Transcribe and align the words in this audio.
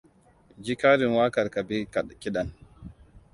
Ji 0.57 0.75
karin 0.75 1.13
waƙar 1.15 1.49
ka 1.49 1.63
bi 1.63 1.87
kiɗan. 2.21 2.53